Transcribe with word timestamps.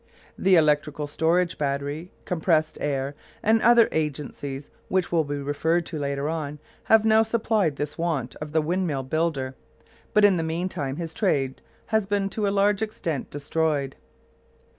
The 0.35 0.55
electrical 0.55 1.05
storage 1.05 1.59
battery, 1.59 2.09
compressed 2.25 2.79
air, 2.81 3.13
and 3.43 3.61
other 3.61 3.87
agencies 3.91 4.71
which 4.87 5.11
will 5.11 5.23
be 5.23 5.35
referred 5.35 5.85
to 5.85 5.99
later 5.99 6.27
on, 6.27 6.57
have 6.85 7.05
now 7.05 7.21
supplied 7.21 7.75
this 7.75 7.99
want 7.99 8.35
of 8.37 8.51
the 8.51 8.63
windmill 8.63 9.03
builder, 9.03 9.53
but 10.15 10.25
in 10.25 10.37
the 10.37 10.43
meantime 10.43 10.95
his 10.95 11.13
trade 11.13 11.61
has 11.85 12.07
been 12.07 12.29
to 12.29 12.47
a 12.47 12.49
large 12.49 12.81
extent 12.81 13.29
destroyed. 13.29 13.95